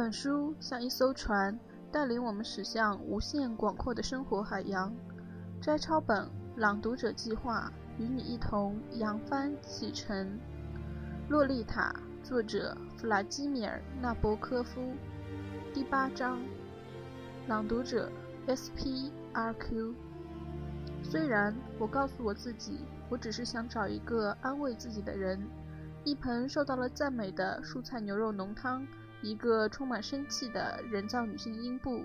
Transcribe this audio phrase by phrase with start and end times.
[0.00, 1.60] 本书像一艘船，
[1.92, 4.90] 带领我们驶向无限广阔的生活海洋。
[5.60, 6.24] 摘抄本
[6.56, 7.70] 《朗读者计划》
[8.02, 10.26] 与你一同扬帆启程。
[11.28, 11.94] 《洛丽塔》
[12.26, 14.80] 作者弗拉基米尔·纳博科夫。
[15.74, 16.38] 第八章。
[17.46, 18.10] 朗读者
[18.46, 19.94] S.P.R.Q。
[21.02, 22.78] 虽然我告诉我自己，
[23.10, 25.46] 我只是想找一个安慰自己的人，
[26.04, 28.86] 一盆受到了赞美的蔬菜牛肉浓汤。
[29.22, 32.04] 一个充满生气的人造女性阴部，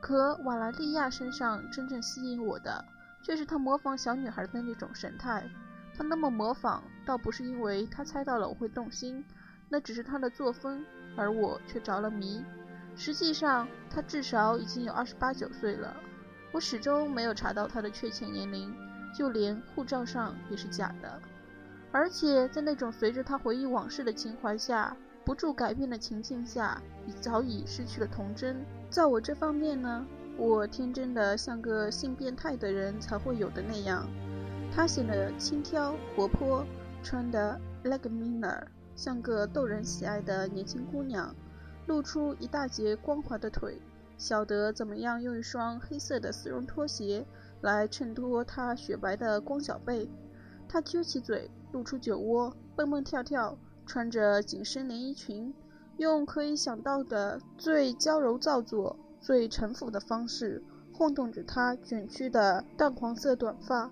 [0.00, 2.84] 可瓦莱利亚身上真正吸引我的，
[3.22, 5.48] 却是她模仿小女孩的那种神态。
[5.96, 9.24] 她那么模仿，倒不是因为她猜到了我会动心，
[9.68, 10.84] 那只是她的作风，
[11.16, 12.44] 而我却着了迷。
[12.96, 15.94] 实际上，她至少已经有二十八九岁了。
[16.50, 18.74] 我始终没有查到她的确切年龄，
[19.14, 21.20] 就连护照上也是假的。
[21.92, 24.96] 而且在那种随着她回忆往事的情怀下。
[25.24, 28.62] 不住改变的情境下，已早已失去了童真。
[28.90, 34.06] 在我这方面呢，我天真的像个性变态的人才会有的那样。
[34.70, 36.64] 她显得轻佻活泼，
[37.02, 38.62] 穿的 leg minor
[38.94, 41.34] 像个逗人喜爱的年轻姑娘，
[41.86, 43.80] 露出一大截光滑的腿，
[44.18, 47.24] 晓得怎么样用一双黑色的丝绒拖鞋
[47.62, 50.10] 来衬托她雪白的光脚背。
[50.68, 53.56] 她撅起嘴，露出酒窝，蹦蹦跳跳。
[53.86, 55.54] 穿着紧身连衣裙，
[55.98, 63.90] 用可以想到的最娇柔造作、最城府的方式晃动着她卷曲的淡黄色短发。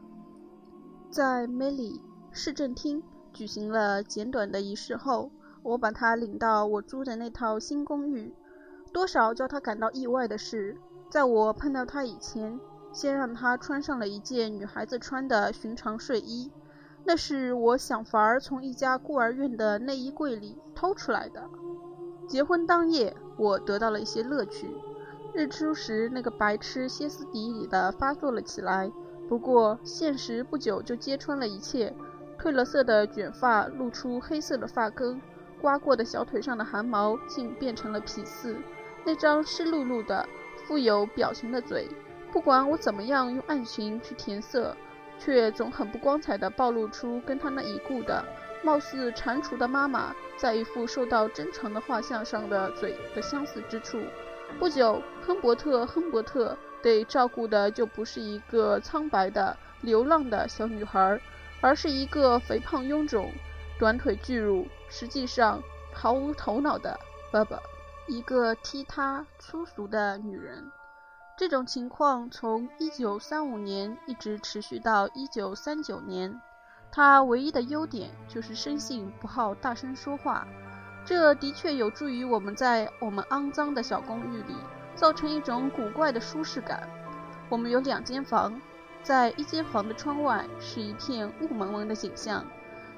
[1.10, 5.30] 在梅里市政厅举行了简短的仪式后，
[5.62, 8.34] 我把她领到我租的那套新公寓。
[8.92, 10.76] 多少叫她感到意外的是，
[11.10, 12.58] 在我碰到她以前，
[12.92, 16.50] 先让她穿上了一件女孩子穿的寻常睡衣。
[17.04, 21.42] 那是我想法儿从一家孤儿院的内衣柜里偷出来的。
[22.28, 24.70] 结婚当夜，我得到了一些乐趣。
[25.34, 28.90] 日出时，那个白痴歇斯底里的发作了起来。
[29.28, 31.94] 不过，现实不久就揭穿了一切。
[32.38, 35.20] 褪了色的卷发露出黑色的发根，
[35.60, 38.56] 刮过的小腿上的汗毛竟变成了皮刺。
[39.04, 40.28] 那张湿漉漉的、
[40.66, 41.88] 富有表情的嘴，
[42.32, 44.76] 不管我怎么样用暗裙去填色。
[45.18, 48.24] 却总很不光彩地暴露出跟他那已故的、
[48.62, 54.00] 貌似蟾蜍的妈妈在一幅受到珍藏的画像上的嘴的相似之处。
[54.58, 61.20] 不久，亨伯特·亨伯特得照顾的就不是一个苍白的、流浪的小女孩，
[61.60, 63.32] 而是一个肥胖臃肿、
[63.78, 65.62] 短腿巨乳、实际上
[65.94, 66.98] 毫无头脑的
[67.30, 67.58] 爸爸，
[68.08, 70.70] 一个踢踏粗俗的女人。
[71.42, 76.40] 这种情况从1935年一直持续到1939年。
[76.92, 80.46] 他唯一的优点就是生性不好大声说话，
[81.04, 84.54] 这的确有助于我们在我们肮脏的小公寓里
[84.94, 86.88] 造成一种古怪的舒适感。
[87.48, 88.60] 我们有两间房，
[89.02, 92.46] 在一间房的窗外是一片雾蒙蒙的景象，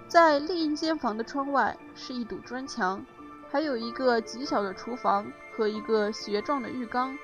[0.06, 3.02] 在另一间房的窗外是一堵砖墙，
[3.50, 7.16] 还有一个极小的厨房和一个斜状的浴缸。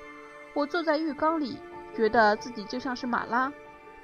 [0.52, 1.58] 我坐在浴缸里，
[1.94, 3.52] 觉得自己就像是马拉，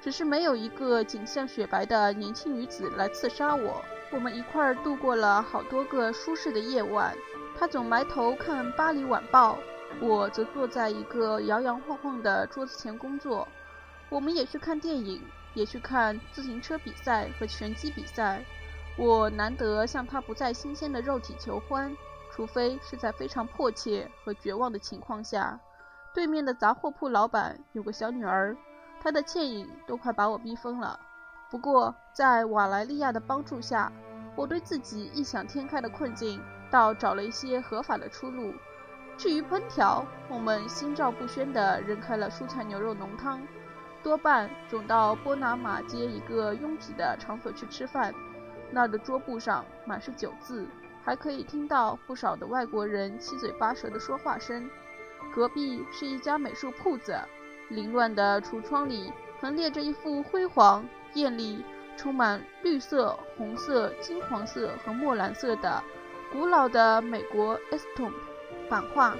[0.01, 3.83] 只是没有一个景象雪白的年轻女子来刺杀我。
[4.11, 7.15] 我们一块儿度过了好多个舒适的夜晚。
[7.59, 9.57] 他总埋头看《巴黎晚报》，
[10.05, 13.47] 我则坐在一个摇摇晃晃的桌子前工作。
[14.09, 15.21] 我们也去看电影，
[15.53, 18.41] 也去看自行车比赛和拳击比赛。
[18.95, 21.95] 我难得向他不再新鲜的肉体求欢，
[22.31, 25.59] 除非是在非常迫切和绝望的情况下。
[26.17, 28.57] 对面的杂货铺老板有个小女儿，
[28.99, 30.99] 她的倩影都快把我逼疯了。
[31.47, 33.91] 不过，在瓦莱利亚的帮助下，
[34.35, 36.41] 我对自己异想天开的困境
[36.71, 38.51] 倒找了一些合法的出路。
[39.15, 43.39] 至于烹调，我们心照不宣地扔开了蔬菜牛肉浓汤，
[44.01, 48.11] 多半总到波拿马街一个拥挤的场所去吃饭。
[48.71, 50.67] 那儿的桌布上满是酒渍，
[51.03, 54.67] 还可以听到不少的外国人七嘴八舌的说话声。
[55.33, 57.17] 隔壁是一家美术铺子，
[57.69, 61.63] 凌乱的橱窗里横列着一幅辉煌、艳丽、
[61.95, 65.83] 充满绿色、红色、金黄色和墨蓝色的
[66.31, 68.13] 古老的美国 estomp
[68.69, 69.15] 版画。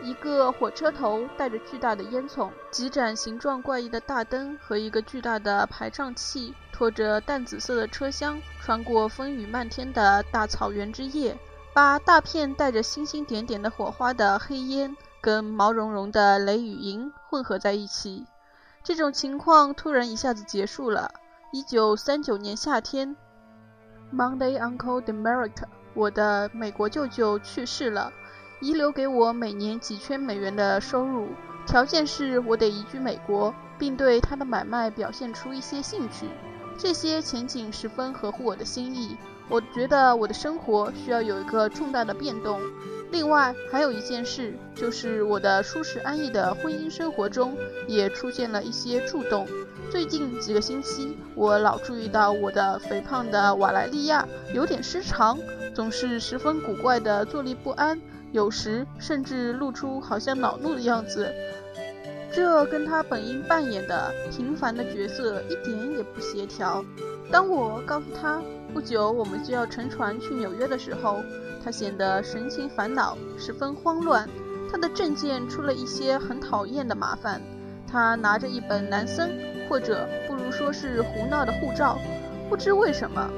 [0.00, 11.36] 一个火车头带着巨大的烟囱，几盏形状怪异的大灯和一个巨大的排障器，拖着淡紫色的车厢，穿过风雨漫天的大草原之夜，
[11.74, 14.96] 把大片带着星星点点的火花的黑烟。
[15.20, 18.26] 跟毛茸茸的雷雨银混合在一起，
[18.82, 21.10] 这种情况突然一下子结束了。
[21.52, 23.16] 一九三九年夏天
[24.14, 25.62] ，Monday Uncle Demerit，
[25.94, 28.12] 我的美国舅舅去世了。
[28.60, 31.28] 遗留给我每年几千美元的收入，
[31.64, 36.28] 条件是我得移居美国，并对他的买卖表现出一些兴趣。
[36.76, 39.16] 这些前景十分合乎我的心意。
[39.48, 42.60] 我觉得我的生活需要有一个重大的变动。
[43.10, 47.56] 另外还有一件事，就是我的舒适安逸的婚姻生活中
[47.86, 49.46] 也出现了一些触动。
[49.90, 55.38] 最近几个星期，我老注意到我的肥胖的瓦莱利亚有点失常，
[55.74, 57.98] 总是十分古怪的坐立不安，
[58.30, 61.32] 有时甚至露出好像恼怒的样子。
[62.30, 66.84] 这跟他本应扮演的平凡的角色一点也不协调。
[67.32, 68.42] 当我告诉他
[68.74, 71.22] 不久我们就要乘船去纽约的时候，
[71.68, 74.26] 他显得神情烦恼，十分慌乱。
[74.72, 77.42] 他的证件出了一些很讨厌的麻烦。
[77.86, 79.30] 他拿着一本男生，
[79.68, 81.98] 或者不如说是胡闹的护照，
[82.48, 83.28] 不知为什么，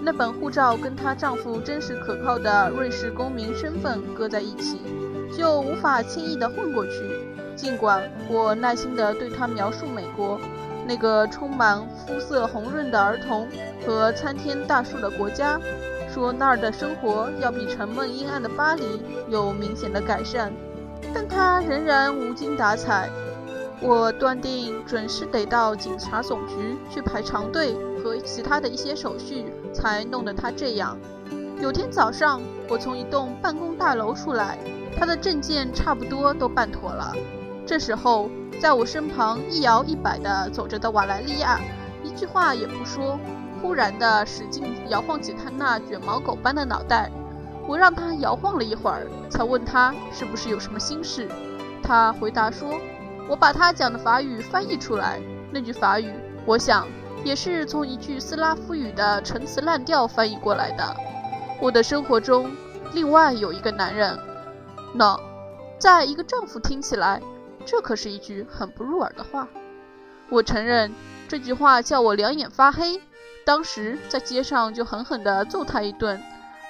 [0.00, 4.80] 那本护照跟她丈夫真实可靠的瑞士公民身份搁在一起，
[5.36, 6.92] 就无法轻易地混过去。
[7.54, 10.40] 尽管我耐心地对她描述美国
[10.86, 13.46] 那个充满肤色红润的儿童
[13.86, 15.60] 和参天大树的国家，
[16.14, 20.52] 说那儿的生活要比沉闷阴暗的巴黎有明显的改善，
[21.12, 23.10] 但他仍然无精打采。
[23.80, 30.96] 我断定准是得到警察总局去排长队和其他的一些手续，才弄得他这样。
[31.60, 34.56] 有天早上，我从一栋办公大楼出来，
[34.96, 37.12] 他的证件差不多都办妥了。
[37.66, 38.30] 这时候，
[38.60, 41.58] 在我身旁一摇一摆地走着的瓦莱利亚，
[42.04, 43.18] 一句话也不说，
[43.64, 47.10] 忽然地使劲摇晃起他那卷毛狗般的脑袋。
[47.66, 51.26] 我让他摇晃了一会儿，才问他是不是有什么心事。
[51.82, 52.78] 他回答说。
[53.26, 55.18] 我把他讲的法语翻译出来，
[55.50, 56.12] 那句法语，
[56.44, 56.86] 我想
[57.24, 60.94] 也是从一句斯拉夫语的陈词滥调翻译过来的。
[61.58, 62.54] 我的生活中，
[62.92, 64.18] 另外有一个男人。
[64.92, 65.18] 那，
[65.78, 67.18] 在一个丈夫听起来，
[67.64, 69.48] 这可是一句很不入耳的话。
[70.28, 70.92] 我承认，
[71.26, 73.00] 这句话叫我两眼发黑。
[73.44, 76.22] 当时在街上就狠狠地揍他一顿，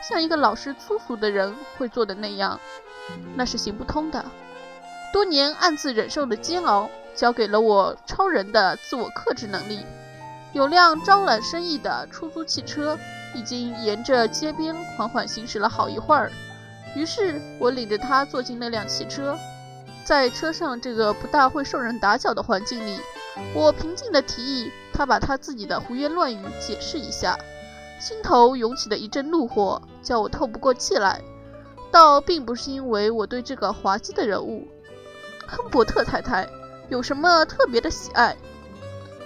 [0.09, 2.59] 像一个老实粗俗的人会做的那样，
[3.37, 4.25] 那是行不通的。
[5.13, 9.87] 多年暗自忍受的煎熬，教给了我超人的自我克制能力。
[10.53, 12.99] 有辆招揽生意的出租汽车，
[13.35, 16.31] 已经沿着街边缓缓行驶了好一会儿。
[16.97, 19.37] 于是我领着他坐进那辆汽车，
[20.05, 22.99] 在车上这个不大会受人打搅的环境里，
[23.55, 27.37] 我平静地提议他把他自己的胡言乱语解释一下。
[28.01, 31.23] 心头涌起的一阵怒火，叫我透不过气来。
[31.91, 34.67] 倒并不是因为我对这个滑稽的人物。
[35.47, 36.49] 亨伯特太太
[36.89, 38.37] 有什么特别的喜爱，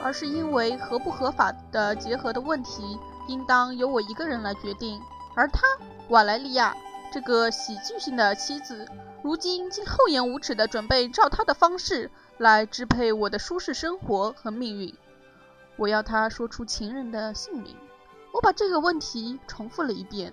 [0.02, 5.00] 而是因为合不合法的结合的问题，应当由我一个人来决定。
[5.34, 5.60] 而他，
[6.08, 6.76] 瓦莱利亚
[7.12, 8.86] 这个喜剧性的妻子，
[9.22, 14.94] 如今竟厚颜无耻地准备照他的方式来支配我的舒适生活和命运。
[15.76, 17.76] 我要他说出情人的姓名。
[18.32, 20.32] 我把这个问题重复了一遍，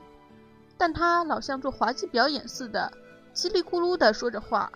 [0.78, 2.92] 但他老像做滑稽表演似的，
[3.34, 4.72] 叽里咕噜地说着话。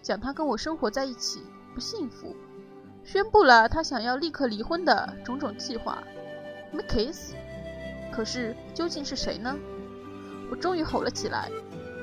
[0.00, 1.42] 讲他跟我生活在一起
[1.74, 2.36] 不幸福，
[3.04, 6.02] 宣布了他想要立刻离婚的种种计划。
[6.70, 7.34] m i k s
[8.12, 9.56] 可是究竟是谁呢？
[10.50, 11.50] 我终于吼了起来，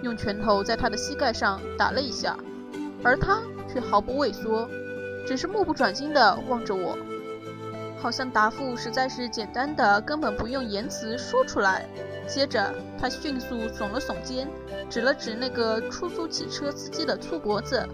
[0.04, 2.38] 用拳头在他的膝盖上打了一下，
[3.04, 3.42] 而他
[3.75, 4.70] 却毫不畏缩，
[5.27, 6.98] 只是目不转睛地望着我，
[7.98, 11.86] 好像答复实在是简单的，根本不用言辞说出来。
[12.25, 14.48] 接着，他迅速耸了耸肩，
[14.89, 17.86] 指了指那个出租汽车司机的粗脖子。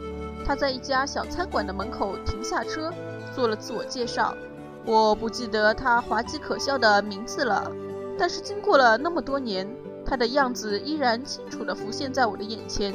[0.46, 2.94] 他在一家小餐馆的门口停下车，
[3.36, 4.38] 做了自我介绍。
[4.86, 7.72] 我不记得他滑稽可笑的名字了，
[8.20, 9.68] 但是经过了那么多年，
[10.06, 12.94] 他的样子依然清楚地浮现在我的眼前：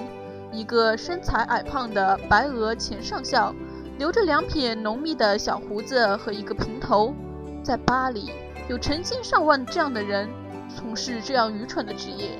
[0.53, 3.55] 一个身材矮胖的白俄前上校，
[3.99, 7.15] 留着两撇浓密的小胡子和一个平头。
[7.63, 8.31] 在巴黎，
[8.69, 10.29] 有成千上万这样的人。
[10.69, 12.31] 从事这样愚蠢的职业。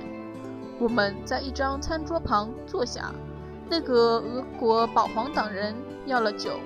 [0.79, 3.13] 我们在一张餐桌旁坐下，
[3.69, 6.61] 那个俄国保皇党人要了酒。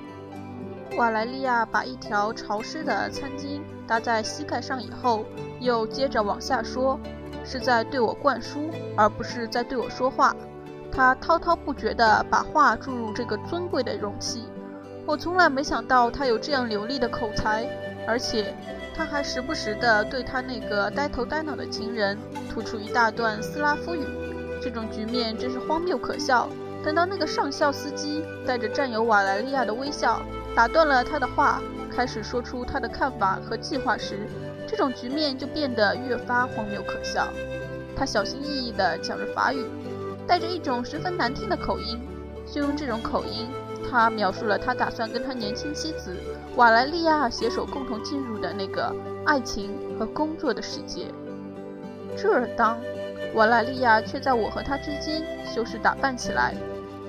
[0.96, 5.24] 瓦莱利亚把一条潮湿的餐巾搭在膝盖上以后，
[5.60, 6.98] 又接着往下说，
[7.44, 10.34] 是在对我灌输，而不是在对我说话。
[10.92, 14.44] 他滔滔不绝地把话注入这个尊贵的容器。
[15.06, 17.66] 我从来没想到他有这样流利的口才，
[18.06, 18.54] 而且。
[18.92, 22.18] 他还时不时地对他那个呆头呆脑的情人
[22.52, 24.04] 吐出一大段斯拉夫语，
[24.60, 26.46] 这种局面真是荒谬可笑。
[26.84, 30.20] 等到那个上校司机带着占有瓦莱利亚的微笑
[30.54, 34.28] 打断了他的话，开始说出他的看法和计划时，
[34.68, 37.28] 这种局面就变得越发荒谬可笑。
[37.96, 39.64] 他小心翼翼地讲着法语，
[40.30, 42.00] 带着一种十分难听的口音。
[42.46, 43.48] 就用这种口音，
[43.90, 46.16] 他描述了他打算跟他年轻妻子
[46.54, 48.94] 瓦莱利亚携手共同进入的那个
[49.24, 51.06] 爱情和工作的世界。
[52.16, 52.78] 这当，
[53.34, 56.54] 瓦莱利亚却在我和他之间修饰打扮起来，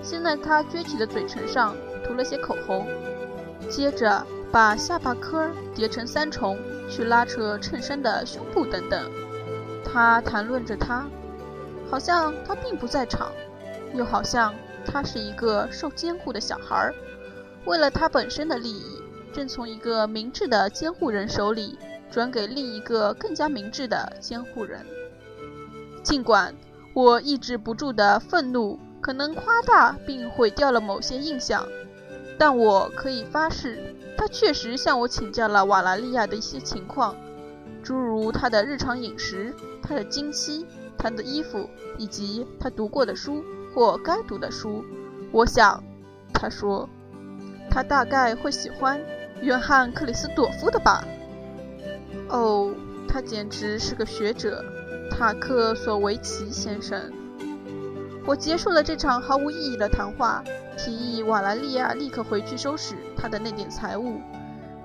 [0.01, 2.87] 先在他撅起的嘴唇上涂了些口红，
[3.69, 6.57] 接着把下巴颏叠成三重，
[6.89, 9.09] 去拉扯衬衫的胸部等等。
[9.83, 11.05] 他谈论着他，
[11.91, 13.31] 好像他并不在场，
[13.93, 14.55] 又好像。
[14.83, 16.91] 他是一个受监护的小孩，
[17.65, 18.99] 为了他本身的利益，
[19.31, 21.77] 正从一个明智的监护人手里
[22.09, 24.83] 转给另一个更加明智的监护人。
[26.01, 26.55] 尽管
[26.95, 31.63] 我抑制不住的愤怒可能夸大并毁掉了某些印象，
[32.39, 37.15] 但我可以发誓，他确实向我请教了瓦拉利亚的一些情况，
[37.83, 40.65] 诸如他的日常饮食、他的经期、
[41.01, 41.67] 他的衣服
[41.97, 43.43] 以及他读过的书。
[43.73, 44.83] 或该读的书，
[45.31, 45.81] 我想，
[46.33, 46.89] 他说，
[47.69, 48.99] 他大概会喜欢
[49.41, 51.05] 约翰·克里斯朵夫的吧。
[52.27, 52.75] 哦，
[53.07, 54.61] 他简直是个学者，
[55.09, 57.13] 塔克索维奇先生。
[58.25, 60.43] 我结束了这场毫无意义的谈话，
[60.77, 64.19] 提议瓦莱利亚立刻回去收拾他的那点财物。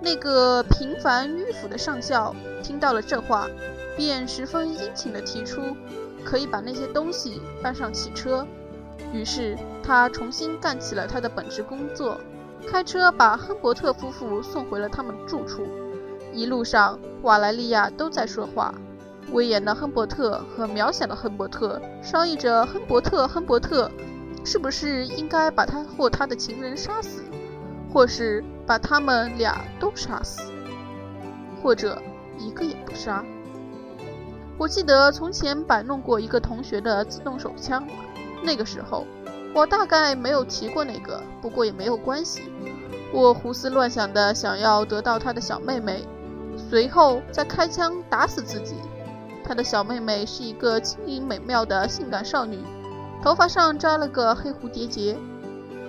[0.00, 2.32] 那个平凡迂腐的上校
[2.62, 3.49] 听到了这话，
[3.96, 5.61] 便十分殷勤地提出，
[6.26, 8.45] 可以把那些东西搬上汽车。
[9.12, 12.18] 于是他重新干起了他的本职工作，
[12.68, 15.62] 开车把亨伯特夫妇送回了他们住处。
[16.33, 18.75] 一路上，瓦莱利亚都在说话。
[19.33, 23.90] 威严的亨伯特和渺小的亨伯特商议着：亨伯特，亨伯特，
[24.45, 27.23] 是不是应该把他或他的情人杀死，
[27.92, 30.52] 或是把他们俩都杀死，
[31.62, 32.00] 或者
[32.38, 33.25] 一个也不杀？
[34.58, 37.86] 我记得从前摆弄过一个同学的自动手枪。
[38.42, 39.06] 那个时候，
[39.54, 42.42] 我大概没有提过那个，不过也没有关系。
[43.12, 46.06] 我胡思乱想的想要得到他的小妹妹，
[46.70, 48.75] 随后再开枪打死自己。
[49.44, 52.58] 他的小妹妹是一个轻盈美妙的性感少女，
[53.22, 55.16] 头发上扎了个黑蝴蝶结。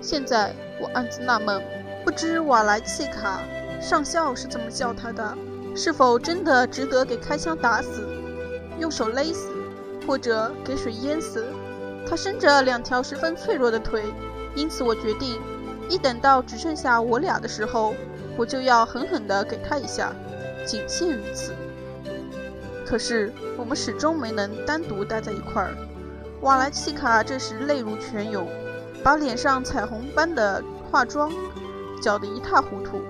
[0.00, 1.62] 现在我暗自纳闷，
[2.04, 3.40] 不知瓦莱契卡
[3.80, 5.36] 上校是怎么叫她的，
[5.74, 8.06] 是否真的值得给开枪打死，
[8.78, 9.48] 用手勒死，
[10.06, 11.44] 或者给水淹死？
[12.08, 14.04] 他伸着两条十分脆弱的腿，
[14.54, 15.40] 因此我决定，
[15.88, 17.94] 一等到只剩下我俩的时候，
[18.36, 20.12] 我就要狠狠地给他一下，
[20.66, 21.52] 仅限于此。
[22.86, 25.74] 可是我们始终没能单独待在一块儿。
[26.40, 28.48] 瓦莱契卡这时泪如泉涌，
[29.02, 31.30] 把脸上彩虹般的化妆
[32.00, 33.02] 搅得一塌糊涂。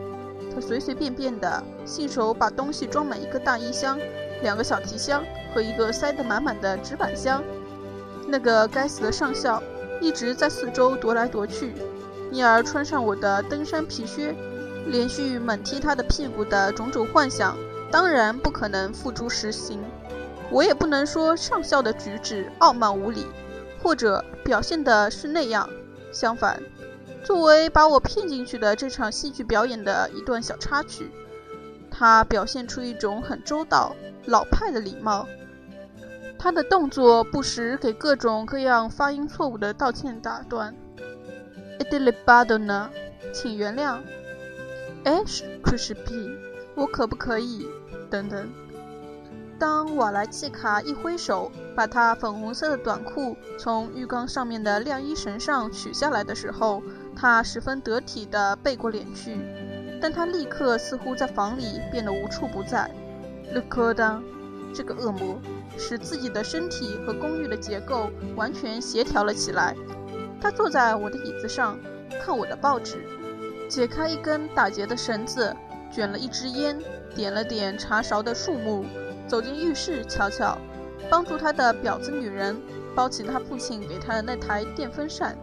[0.52, 3.96] 他随随便便地信手把东西装满一个大衣箱、
[4.42, 7.42] 两个小提箱和一个塞得满满的纸板箱。
[8.26, 9.62] 那个该死的上校
[10.00, 11.74] 一直在四周踱来踱去，
[12.30, 14.34] 因而穿上我的登山皮靴，
[14.86, 17.56] 连续猛踢他的屁股的种种幻想，
[17.90, 19.80] 当然不可能付诸实行。
[20.50, 23.26] 我也不能说上校的举止傲慢无礼，
[23.82, 25.68] 或者表现的是那样。
[26.10, 26.62] 相反，
[27.22, 31.10] 作为把我骗进去的这场戏剧表演的一段小插曲，
[31.98, 35.26] 他表现出一种很周到、老派的礼貌。
[36.38, 40.72] 他的动作不时给各种各样发音错误的道歉打断。
[41.80, 42.88] e d l i b a d o n a
[43.32, 43.98] 请原谅。
[45.02, 46.30] h c r i s p y
[46.76, 47.66] 我可不可以？
[48.08, 48.48] 等等。
[49.58, 56.80] 当瓦莱契卡一挥手，把他粉红色的短裤从浴缸上面的晾衣绳上取下来的时候，
[57.16, 59.36] 他十分得体地背过脸去，
[60.00, 62.90] 但他立刻似乎在房里变得无处不在。
[63.52, 64.22] l 克 k
[64.74, 65.38] 这个恶魔。
[65.78, 69.76] 使自己的身体和公寓的结构完全协调了起来。
[70.40, 71.78] 他坐在我的椅子上，
[72.20, 73.06] 看我的报纸，
[73.68, 75.54] 解开一根打结的绳子，
[75.92, 76.76] 卷了一支烟，
[77.14, 78.84] 点了点茶勺的树木，
[79.28, 80.58] 走进浴室瞧瞧，
[81.08, 82.60] 帮助他的婊子女人
[82.92, 85.38] 包起他父亲给他的那台电风扇，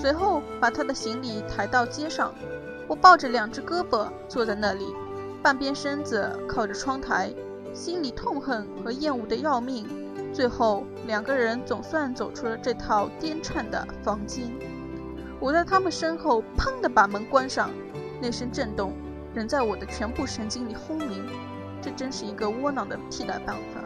[0.00, 2.32] 随后把他的行李抬到街上。
[2.90, 4.84] 我抱着两只胳膊坐在那里，
[5.40, 7.32] 半边身子靠着窗台。
[7.72, 9.86] 心里痛恨和厌恶的要命，
[10.32, 14.50] 最后两个人总算走出了这套颠颤的房间。
[15.38, 17.70] 我在他们身后“砰”地把门关上，
[18.20, 18.92] 那声震动
[19.32, 21.24] 仍在我的全部神经里轰鸣。
[21.80, 23.84] 这真是一个窝囊的替代办法。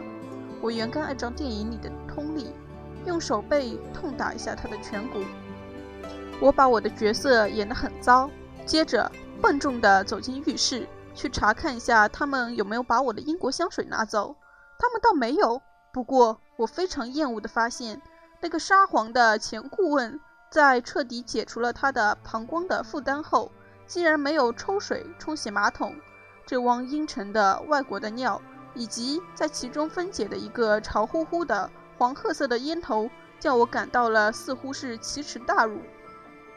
[0.61, 2.47] 我原该按照电影里的通例，
[3.05, 5.19] 用手背痛打一下他的颧骨。
[6.39, 8.31] 我把我的角色演得很糟，
[8.65, 10.87] 接着笨重地走进浴室。
[11.13, 14.35] 去查看一下，他们有没有把我的英国香水拿走？
[14.77, 15.61] 他们倒没有。
[15.93, 18.01] 不过，我非常厌恶地发现，
[18.41, 20.19] 那个沙皇的前顾问
[20.51, 23.49] 在彻底解除了他的膀胱的负担后，
[23.87, 25.95] 竟然没有抽水冲洗马桶，
[26.45, 28.41] 这汪阴沉的外国的尿，
[28.73, 35.79] 以及在其中分解的一个潮乎乎的黄褐色的烟头，叫我感到了似乎是奇耻大辱。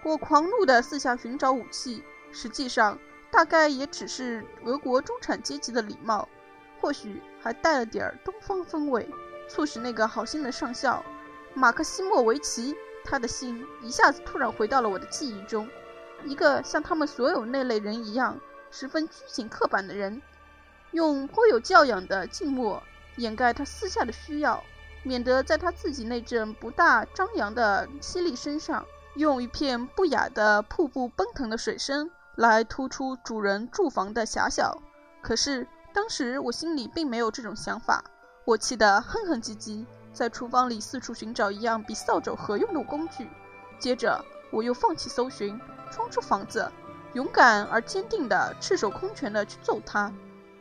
[0.02, 2.02] 我狂怒地四下寻找武器，
[2.32, 2.98] 实际上
[3.30, 6.28] 大概也只是俄国中产阶级的礼貌，
[6.80, 9.08] 或许还带了点儿东方风味，
[9.48, 11.04] 促使那个好心的上校。
[11.54, 15.68] 马克西莫维奇，他的心一下子突然回到了我的记忆中。
[16.24, 18.38] 一个像他们所有那类人一样，
[18.70, 20.22] 十分拘谨刻板的人，
[20.92, 22.82] 用颇有教养的静默
[23.16, 24.62] 掩盖他私下的需要，
[25.02, 28.86] 免得在他自己那阵不大张扬的犀利身上，
[29.18, 34.80] 用一片不雅的瀑布奔腾的水声来突出主人住房的狭小。
[35.20, 38.04] 可是当时我心里并没有这种想法，
[38.44, 39.84] 我气得哼哼唧唧。
[40.12, 43.28] 在厨房里四处寻找一样比扫帚合用的工具，
[43.80, 45.60] 接着我又放弃搜寻，
[45.90, 46.70] 冲出房子，
[47.14, 50.12] 勇敢而坚定地赤手空拳地去揍他。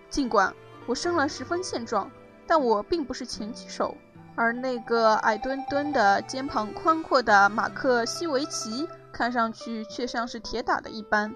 [0.10, 0.52] 尽管
[0.88, 2.10] 我生来十分健壮，
[2.48, 3.96] 但我并不是拳击手，
[4.38, 11.36] 而那个矮墩墩的、肩膀宽阔的马克西维奇，看上去却像是铁打的一般。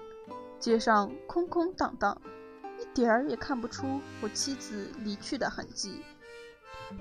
[0.60, 2.16] 街上空空荡荡，
[2.78, 6.00] 一点儿也看不出我妻子离去的痕迹。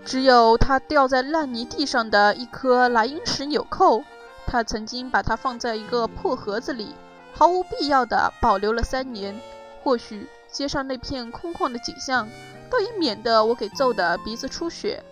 [0.03, 4.03] 只有他掉在烂泥地上的一颗莱茵石纽扣，
[4.47, 6.95] 他曾经把它放在一个破盒子里，
[7.31, 9.39] 毫无必要的保留了三年。
[9.83, 12.27] 或许街上那片空旷的景象，
[12.71, 15.03] 倒也免得我给揍得鼻子出血。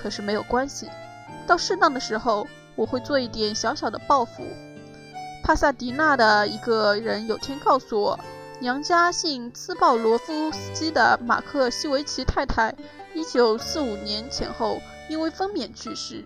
[0.00, 0.88] 可是没有关系，
[1.46, 4.44] 到适当的时候，我会做一点小小的报复。
[5.42, 8.20] 帕萨迪纳的一个人有天告诉我，
[8.60, 12.74] 娘家姓兹鲍罗夫斯基的马克西维奇太太。
[13.14, 16.24] 一九四五年前后，因为分娩去世。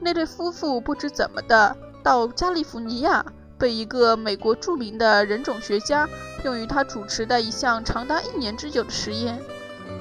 [0.00, 3.24] 那对夫妇不知怎么的，到加利福尼亚，
[3.58, 6.08] 被一个美国著名的人种学家
[6.44, 9.38] 用于他主持的一项长达一年之久的实验，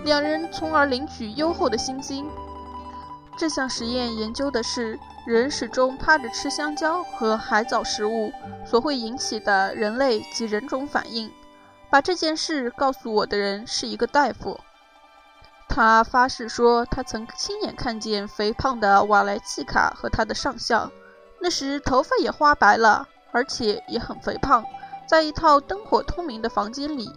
[0.06, 2.26] 两人从而领取优厚的薪金。
[3.38, 8.32] 这项实验研究的是人始终趴着吃香蕉和海藻食物
[8.66, 11.32] 所会引起的人类及人种反应。
[11.90, 14.60] 把这件事告诉我的人是一个大夫。
[15.68, 20.92] 他发誓说，他曾亲眼看见肥胖的瓦莱契卡和他的上校，
[21.40, 24.64] 那时头发也花白了，而且也很肥胖，
[25.08, 27.10] 在一套灯火通明的房间里，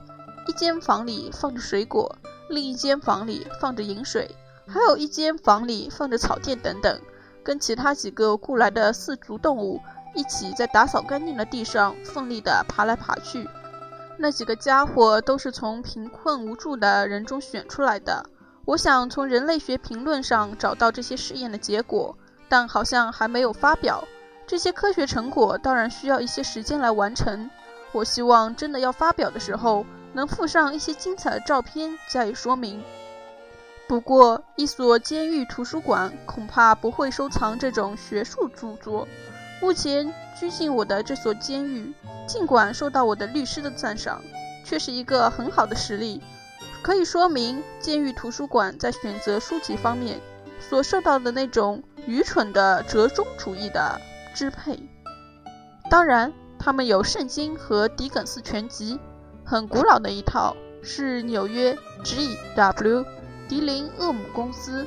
[0.47, 2.17] 一间房里放着水果，
[2.49, 4.29] 另一间房里放着饮水，
[4.67, 7.01] 还有一间房里放着草垫等等，
[7.43, 9.81] 跟其他几个雇来的四足动物
[10.15, 13.49] 一起在打扫干净的地上奋力地爬来爬去。
[14.17, 18.25] 那几个家伙都是从贫困无助的人中选出来的。
[18.65, 22.17] 我想从人类学评论上找到这些试验的结果，
[22.49, 24.05] 但好像还没有发表。
[24.47, 27.51] 这些科学成果当然需要一些时间来完成。
[27.93, 32.83] 我希望真的要发表的时候，能附上一些精彩的照片加以说明。
[33.87, 39.07] 不过，一所监狱图书馆恐怕不会收藏这种学术著作。
[39.61, 41.93] 目前拘禁我的这所监狱，
[42.27, 44.23] 尽管受到我的律师的赞赏，
[44.65, 46.23] 却是一个很好的实例。
[46.83, 50.19] 可以说明监狱图书馆在选择书籍方面
[50.61, 54.01] 所受到的那种愚蠢的折中主义的
[54.35, 54.83] 支配。
[55.91, 58.99] 当然，他们有圣经和狄更斯全集，
[59.45, 63.05] 很古老的一套，是纽约 G.W.
[63.49, 64.87] 迪林厄姆公司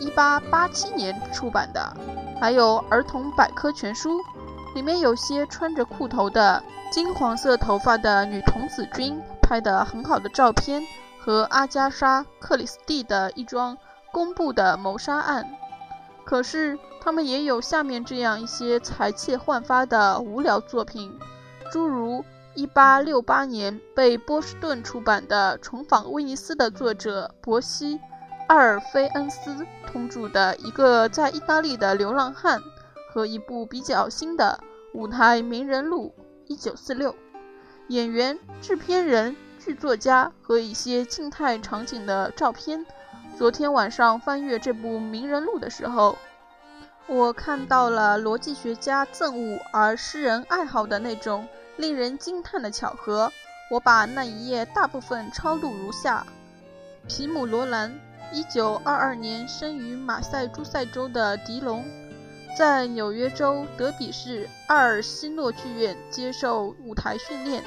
[0.00, 1.96] 1887年出版的。
[2.40, 4.20] 还有儿童百科全书，
[4.74, 10.82] 里面有些穿着裤头的金黄色头发的女童子军拍的很好的照片。
[11.18, 13.76] 和阿加莎·克里斯蒂的一桩
[14.12, 15.44] 公布的谋杀案，
[16.24, 21.18] 可是他们也有下面这样一些才气焕发的无聊作品，
[21.72, 22.24] 诸如
[22.56, 27.96] 1868年被波士顿出版的《重访威尼斯》的作者伯西·
[28.48, 32.60] 阿尔菲恩斯通著的一个在意大利的流浪汉，
[33.12, 34.58] 和一部比较新的
[34.94, 36.14] 舞台名人录
[36.48, 37.14] （1946），
[37.88, 39.36] 演员、制片人。
[39.58, 42.86] 剧作家和一些静态场景的照片。
[43.36, 46.16] 昨天晚上翻阅这部名人录的时候，
[47.08, 53.32] 我看到了逻辑学家憎恶而诗人爱好的那种令人惊叹的巧合。
[53.70, 56.26] 我把那一页大部分抄录如下：
[57.08, 57.98] 皮姆·罗兰
[58.32, 61.84] ，1922年生于马赛诸塞州的迪隆。
[62.56, 67.62] 在纽约州德比市阿尔西诺剧院接受舞台训练，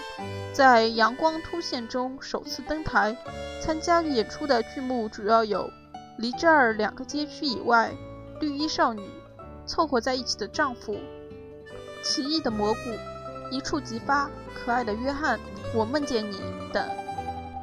[0.52, 3.16] 在阳光突现中首次登台。
[3.62, 5.70] 参加演出的剧目主要有：
[6.18, 7.92] 离这儿两个街区以外、
[8.40, 9.04] 绿衣少女、
[9.68, 10.98] 凑合在一起的丈夫，
[12.02, 12.80] 奇异的蘑菇，
[13.52, 15.40] 一触即发，可爱的约翰，
[15.74, 16.40] 我梦见你
[16.74, 16.84] 等。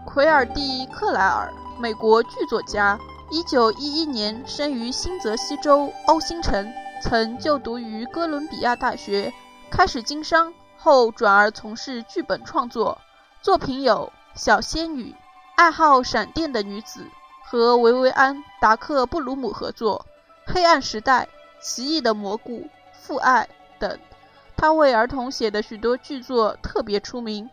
[0.04, 2.98] 奎尔蒂·克莱尔，美国剧作家，
[3.30, 6.72] 一九一一年生于新泽西州欧星城，
[7.02, 9.32] 曾就读于哥伦比亚大学，
[9.70, 12.98] 开始经商后转而从事剧本创作，
[13.42, 15.10] 作品有《小仙女》，
[15.56, 17.06] 爱好闪电的女子，
[17.44, 20.06] 和维维安·达克布鲁姆合作，
[20.52, 21.24] 《黑暗时代》。
[21.58, 23.98] 奇异的蘑菇、父爱等，
[24.56, 27.48] 他为儿童写的许多剧作特别出名。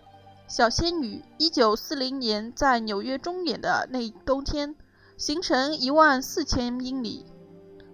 [0.47, 4.75] 小仙女，一九四零年在纽约中演的那冬天，
[5.17, 7.25] 行程一万四千英里，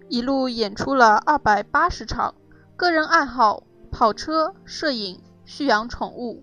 [0.08, 2.34] 一路演出了二百八十场。
[2.76, 6.42] 个人爱好：跑车、摄影、蓄养宠物。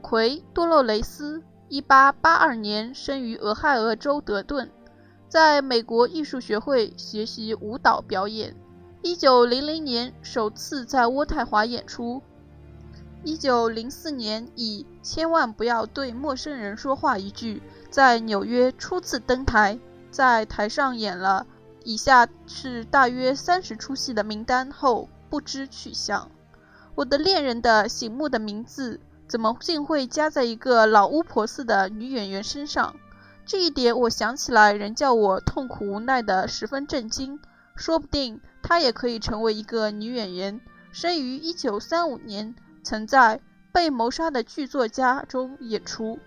[0.00, 4.70] 奎多洛雷斯，一八八二年生于俄亥俄州德顿，
[5.28, 8.54] 在美国艺术学会学习舞蹈表演。
[9.06, 12.20] 一九零零年首次在渥太华演出。
[13.22, 19.78] 一九零四年以“千万不要对陌生人说话”一句，在纽约初次登台，
[20.10, 21.46] 在台上演了
[21.84, 26.28] 以下是大约三十出戏的名单后不知去向。
[26.96, 32.96] 我的恋人的醒目的名字怎么竟会加在一个老巫婆似的女演员身上？
[33.46, 37.38] 这一点我想起来仍叫我痛苦无奈的十分震惊。
[37.76, 40.60] 说不定她也可以成为一个女演员。
[40.90, 42.52] 生于一九三五年，
[42.82, 43.36] 曾在
[43.70, 46.18] 《被谋杀的剧作家》中演出。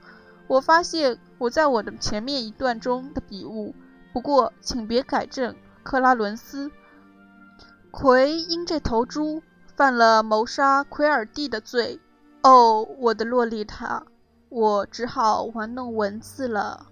[0.48, 3.76] 我发现我在我的前面一段中的笔误，
[4.14, 6.72] 不过请别改正，克拉伦斯。
[7.92, 9.44] 奎因这头猪
[9.76, 12.00] 犯了谋杀奎尔蒂的罪。
[12.42, 14.06] 哦，我的洛丽塔，
[14.48, 16.86] 我只好玩弄文字了。